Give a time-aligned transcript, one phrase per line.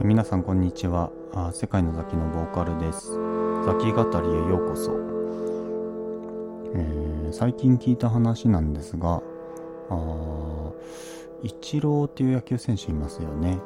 [0.00, 1.10] 皆さんこんにちは。
[1.52, 3.10] 世界のザキのボーカルです。
[3.66, 4.92] ザキ語りへようこそ、
[6.74, 9.22] えー、最近聞いた話なんですが
[11.42, 13.58] イチローっていう野球選手いますよね。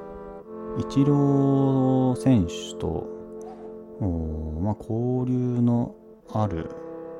[0.78, 3.06] イチロー選手と
[4.62, 5.94] まあ、交流の
[6.32, 6.70] ある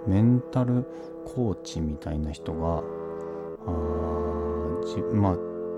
[0.06, 0.86] メンタル
[1.26, 2.82] コーチみたいな人が
[3.66, 3.70] あ
[5.14, 5.36] まあ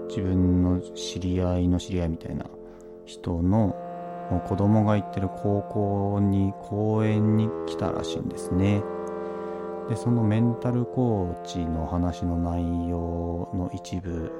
[0.08, 2.46] 自分の知り合いの知り合いみたいな
[3.04, 3.74] 人の
[4.48, 8.82] 子供が行ってる高校に公園に来たらしいんですね。
[9.88, 14.32] でそのメンタルコーチの話の内容の一部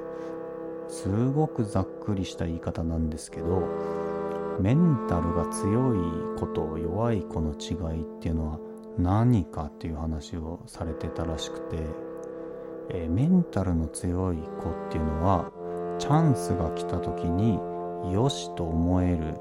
[0.87, 3.61] すごくざっくりした言い方なんですけど
[4.59, 5.99] メンタルが強い
[6.39, 8.59] 子と弱い子の違いっていうのは
[8.97, 11.77] 何かっていう話をされてたらしくて、
[12.89, 15.51] えー、メンタルの強い子っていうのは
[15.99, 17.59] チャンスが来た時に
[18.11, 19.35] よしと思える、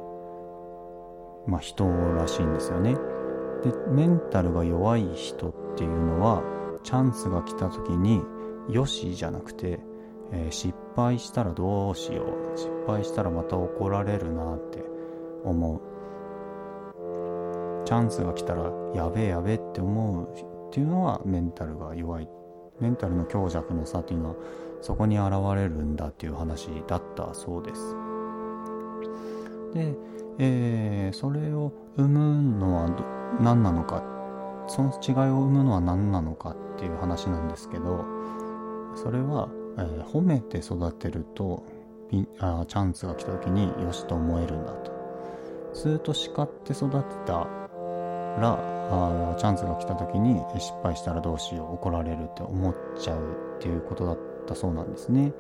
[1.47, 2.97] まあ、人らしいんですよね。
[3.63, 6.43] でメンタルが弱い人っていうのは
[6.83, 8.23] チャンスが来た時に
[8.69, 9.81] よしじゃなくて、
[10.33, 14.85] えー、失敗したらどうしよう失敗したらまた怒られるなって
[15.45, 15.81] 思う。
[17.87, 20.29] チャンスが来たらやべえやべえって思う
[20.69, 22.29] っていうのはメンタルが弱い。
[22.81, 24.35] メンタルの強弱の差っていうのは
[24.81, 28.04] そこに現れるんだっていう話だったそうです。
[29.75, 29.95] で、
[30.39, 34.03] えー、それを生むのは何なのか
[34.67, 38.05] その違いを生むのは何なのかっていう話なんですけど
[38.95, 41.65] それは、えー、褒めて育てると
[42.39, 44.93] あチャンスが来た時によしと思えるんだと
[45.75, 47.47] ずっと叱って育てた
[48.39, 48.59] ら
[48.91, 55.33] あチャンスが来た時に失敗したらどうしよう怒られるって思っちゃうっていうことだったそうなんですね。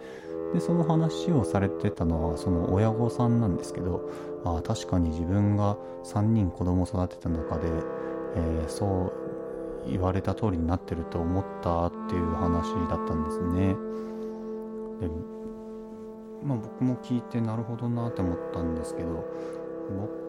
[0.54, 4.08] でその話をされてたのはその親御さんなんですけど
[4.44, 7.66] あ確かに自分が3人子供を育てた中で、
[8.36, 9.12] えー、そ
[9.86, 13.74] う言われた通りになってると思ったっていう話だったんですね。
[15.00, 15.10] で
[16.44, 19.26] まあ僕も聞いてなるほどなって思ったんですけど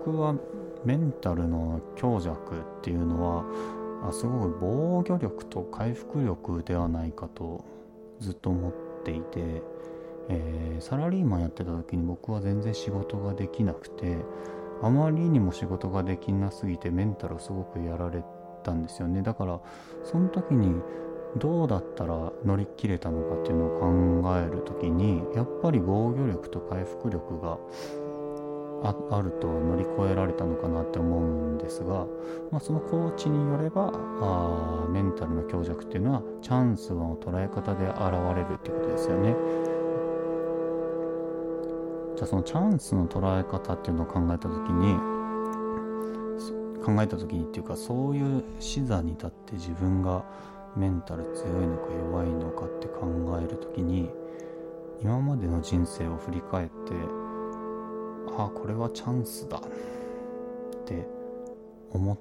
[0.03, 0.36] 僕は
[0.84, 3.44] メンタルの強弱っていうのは
[4.09, 7.63] あすごく防御力と回復力ではないかと
[8.19, 9.62] ずっと思っていて、
[10.30, 14.18] えー、サラリーマンやってた時に僕は全然仕事ができなくて
[14.81, 18.24] あまりにも仕事ができなすぎてメンタルをすごくやられ
[18.63, 19.59] たんですよねだから
[20.03, 20.81] その時に
[21.38, 27.57] どうだったら乗り切れたのかっていうのを考える時にやっぱり防御力と回復力が
[28.84, 32.06] ああると乗り越えられたのかなって思うんですが、
[32.52, 39.75] まあ、そのコーチによればあメンタルの強弱っていうのはチャンスの捉え方で現れるっていうことですよね。
[42.16, 44.98] じゃあそのチャンスの捉え方っていうのを考えた時に
[46.86, 50.24] 考えた時にっていうかそういう視座に立って自分が
[50.78, 53.08] メンタル強いのか弱いのかって考
[53.42, 54.09] える時に
[55.02, 56.74] 今までの人生を振り返って
[58.38, 59.62] ああこれはチャンスだっ
[60.86, 61.08] て
[61.92, 62.18] 思っ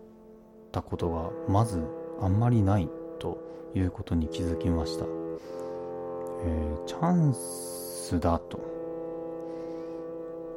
[0.72, 1.84] たことがまず
[2.20, 2.88] あんまりない
[3.18, 3.38] と
[3.74, 8.73] いうことに気づきました、えー、チャンスだと。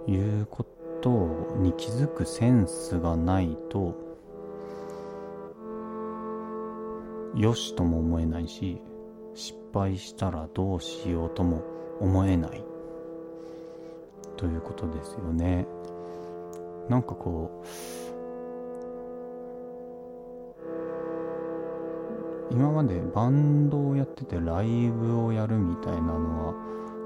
[0.07, 0.66] いうこ
[1.01, 3.95] とに気づくセンスがないと
[7.35, 8.81] よしとも思えないし
[9.35, 11.63] 失敗したらどうしようとも
[12.00, 12.63] 思えない。
[14.38, 15.67] ということですよね。
[16.90, 17.67] なんかこう
[22.53, 26.53] 今までバンドをやっててライブをやるみたいなのは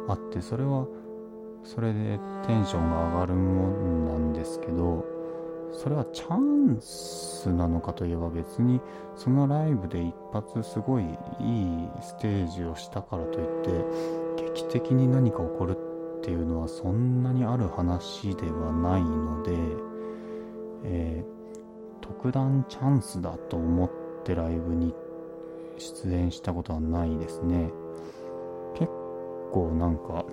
[0.09, 0.85] あってそれは
[1.63, 5.05] それでテンションが上がるもんなんですけど
[5.73, 8.81] それはチャンスなのかといえば別に
[9.15, 15.77] そのライブで一発すごいいいステージをしたからといって劇的に何か起こる
[16.19, 19.51] っていうのはそんなにある話ではないので、
[20.83, 23.89] えー、特段チャンスだと思っ
[24.23, 24.93] てライブに
[25.77, 27.71] 出演したことはないですね。
[28.75, 28.91] 結
[29.51, 30.25] 構なんか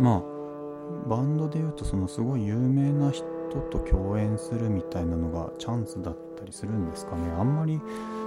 [0.00, 3.24] まあバンドで言うとそのすごい有名な人
[3.70, 7.30] と共演するみたいなのがチャンスだったりするんですかね。
[7.38, 7.80] あんまり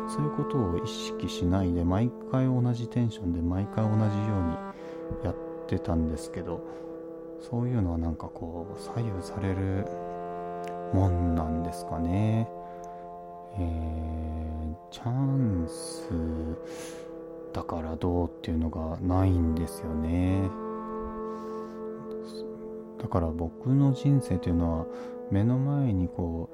[0.07, 4.07] そういうことを意識しないで毎回同じテンションで毎回同じよう
[5.18, 6.62] にやってってたんですけど
[7.40, 9.86] そういうのはなんかこう左右される
[10.94, 12.50] もんなんですかね。
[13.57, 16.10] えー、チャンス
[17.54, 20.50] だからどうっていうのがないんですよね。
[23.00, 24.86] だから僕の人生というのは
[25.31, 26.50] 目の前にこ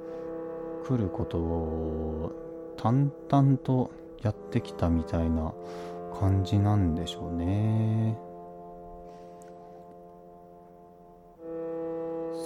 [0.83, 2.31] う来ることを
[2.77, 5.53] 淡々とやってきたみたいな
[6.19, 8.17] 感じなんでしょうね。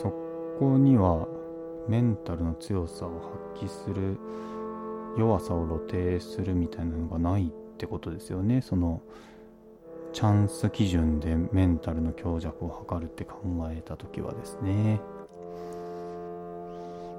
[0.01, 0.13] そ
[0.59, 1.27] こには
[1.87, 3.19] メンタルの強さを
[3.55, 4.17] 発揮する
[5.17, 8.61] 弱さを露呈するみたいなのがないってことですよね。
[8.61, 9.01] その
[10.11, 13.37] チャンス基準でメンタルの強弱を測るって考
[13.71, 14.99] えた時はですね。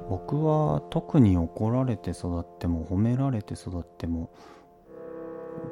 [0.08, 4.30] 僕は特に怒られて育っても褒められて育っても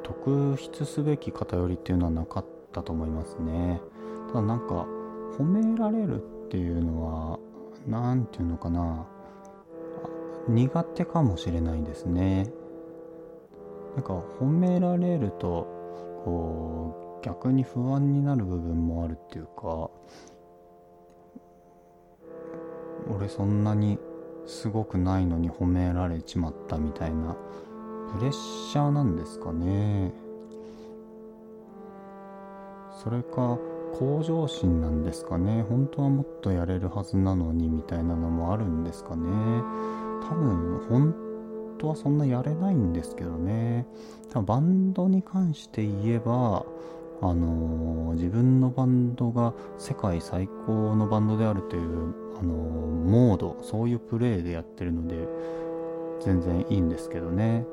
[0.01, 3.81] 特筆すべき偏りっていうのはなかったと思いますね。
[4.29, 4.85] ただなんか
[5.37, 7.39] 褒められるっていうのは
[7.85, 9.05] 何て言うのかな。
[10.47, 12.49] 苦手かもしれないですね。
[13.95, 15.67] なんか褒められると
[16.23, 19.89] こう逆に不安になる部分もあるっていうか
[23.13, 23.97] 俺そんなに
[24.45, 27.35] すごくないのに褒められちまったみたいな
[28.13, 30.11] プレッシャーなんですかね。
[33.03, 33.57] それか
[33.93, 35.63] 向上心なんですかね。
[35.69, 39.29] 本当はもっとやれるはずなのにみたいなのもあるんですかね。
[40.27, 41.15] 多分本
[41.77, 43.87] 当はそんなやれないんですけどね。
[44.31, 46.65] 多分バンドに関して言えば
[47.21, 55.27] あのー、自分のバンドが世界最高のバンドであるという、あのー、モードそういうプレーでやってるので
[56.21, 57.65] 全然いいんですけどね。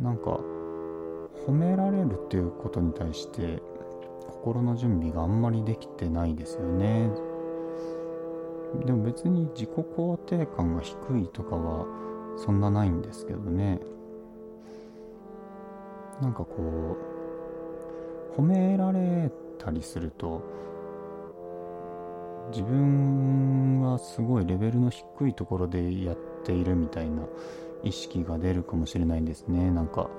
[0.00, 0.40] なんか
[1.46, 3.62] 褒められるっていうことに対して
[4.26, 7.10] 心の準備があんまりできてないですよね。
[8.86, 11.86] でも別に自己肯定感が低いとかは
[12.36, 13.80] そんなないんですけどね。
[16.20, 17.11] なんかこう
[18.36, 20.42] 褒められたりすると
[22.50, 27.22] 自分はすごいレベルの低いところでやっているみたいな
[27.82, 29.70] 意識が出るかもしれないんですね。
[29.70, 30.10] なんか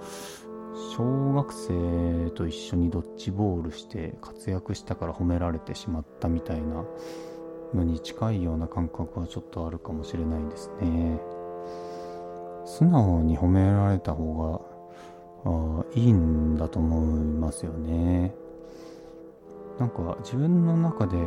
[0.96, 6.84] 小学生と一緒にドッジボールして活躍したから褒められてしまったみたいな
[7.74, 11.20] のに近いような感覚はちょっとあるかもしれないですね。
[12.66, 14.73] 素直に褒められた方が
[15.46, 18.34] あいいんだと思いますよね。
[19.80, 21.18] なんか自分の中で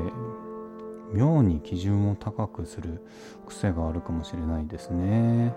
[1.12, 3.02] 妙に基準を高くする
[3.46, 5.54] 癖があるかもしれないですね。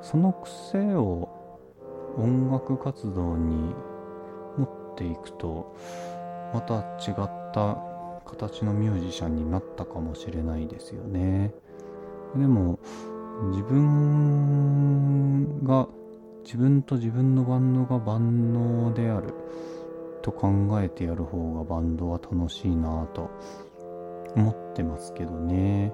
[0.00, 1.28] その癖を
[2.18, 3.74] 音楽活動に
[4.58, 5.74] 持っていくと
[6.52, 7.78] また違った
[8.26, 11.54] 形のミュージシャンになったかもしれないですよね。
[12.36, 12.78] でも
[13.50, 15.88] 自分が
[16.44, 19.34] 自分と自分のバンドが万能である
[20.22, 20.50] と考
[20.80, 23.30] えてやる方がバンドは楽しいなぁと
[24.36, 25.92] 思ってますけどね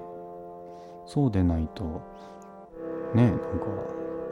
[1.06, 2.02] そうでないと
[3.14, 3.44] ねなんか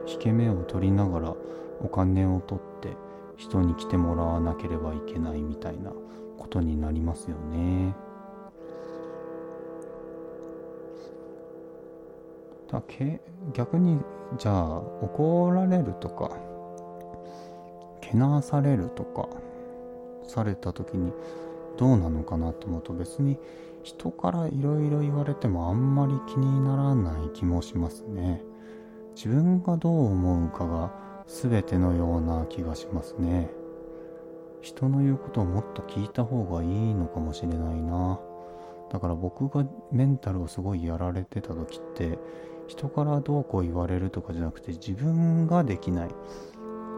[0.07, 1.35] 引け目を取りながら
[1.81, 2.97] お金を取って
[3.37, 5.91] 人に来てもらわなければいけないみたいな
[6.39, 7.95] ことになりますよね。
[12.71, 13.21] だけ
[13.53, 14.01] 逆に
[14.39, 16.31] じゃあ怒られるとか
[18.01, 19.29] けなされるとか
[20.25, 21.13] された時に
[21.77, 23.39] どうなのかなと思うと別に
[23.83, 28.43] 人からいろいろ言われてもあんまり気にならない気もしますね。
[29.17, 30.93] 自分がどう思うかが
[31.27, 33.51] 全てのような気がしますね
[34.61, 38.21] 人の言うことをもっと聞いた方がいいのかもしれないな
[38.93, 42.19] だから僕がメンタルをすごいやられてた時って
[42.67, 46.11] 人からどうこう言われるとかじゃなくて自分ができない。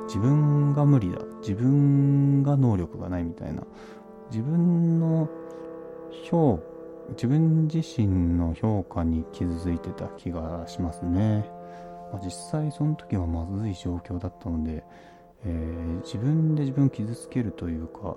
[0.06, 1.18] 自分が無理だ。
[1.40, 3.62] 自分が能力がないみたいな。
[4.30, 5.28] 自分の
[6.24, 6.60] 評
[7.10, 11.50] 自分自身の評価に傷ついてた気がしますね。
[12.12, 14.84] まあ、実際その時はまずい状況だったので、
[15.44, 18.16] えー、自分で自分を傷つけるというか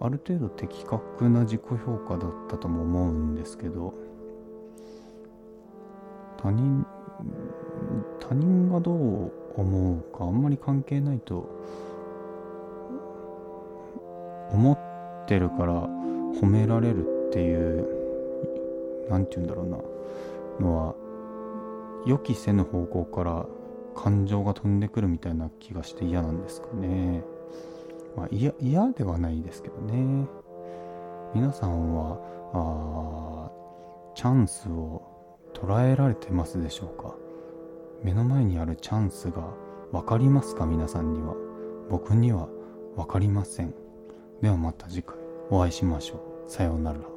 [0.00, 3.94] ある程度的確な自己評価だったとも思うんですけど
[6.42, 6.84] 他人
[8.20, 11.48] 他人がどう思うかあんまり関係ないと
[14.50, 15.82] 思ってるから
[16.40, 17.86] 褒められるっていう
[19.08, 19.78] 何て言うんだろうな
[20.60, 20.94] のは
[22.06, 23.46] 予期せぬ方向から
[23.94, 27.22] 感情が飛んでくるみたいな気がして嫌なんですかね。
[28.16, 30.26] まあ嫌ではないですけどね。
[31.34, 32.18] 皆さんは
[32.54, 33.50] あ
[34.14, 35.11] チャンスを
[35.62, 37.14] 捉えられてますでしょうか？
[38.02, 39.44] 目の前にあるチャンスが
[39.92, 40.66] 分かりますか？
[40.66, 41.36] 皆さんには。
[41.88, 42.48] 僕には
[42.96, 43.72] 分かりません。
[44.40, 45.14] ではまた次回
[45.50, 46.50] お会いしましょう。
[46.50, 47.11] さようなら。